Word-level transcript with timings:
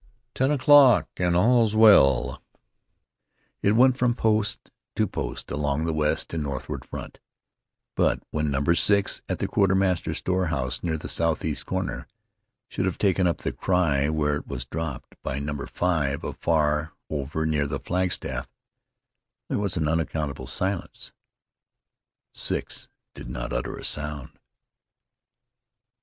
"Ten 0.33 0.49
o'clock 0.49 1.09
and 1.17 1.35
all's 1.35 1.75
well" 1.75 2.41
it 3.61 3.73
went 3.75 3.97
from 3.99 4.15
post 4.15 4.71
to 4.95 5.05
post 5.05 5.51
along 5.51 5.85
the 5.85 5.93
west 5.93 6.33
and 6.33 6.41
northward 6.41 6.83
front, 6.85 7.19
but 7.93 8.19
when 8.31 8.49
Number 8.49 8.73
Six, 8.73 9.21
at 9.29 9.37
the 9.37 9.47
quartermaster's 9.47 10.17
storehouse 10.17 10.81
near 10.81 10.97
the 10.97 11.07
southeast 11.07 11.67
corner, 11.67 12.07
should 12.67 12.87
have 12.87 12.97
taken 12.97 13.27
up 13.27 13.37
the 13.43 13.51
cry 13.53 14.09
where 14.09 14.37
it 14.37 14.47
was 14.47 14.65
dropped 14.65 15.21
by 15.21 15.37
Number 15.37 15.67
Five, 15.67 16.23
afar 16.23 16.93
over 17.11 17.45
near 17.45 17.67
the 17.67 17.79
flagstaff, 17.79 18.49
there 19.49 19.59
was 19.59 19.77
unaccountable 19.77 20.47
silence. 20.47 21.13
Six 22.31 22.87
did 23.13 23.29
not 23.29 23.53
utter 23.53 23.77
a 23.77 23.85
sound. 23.85 24.31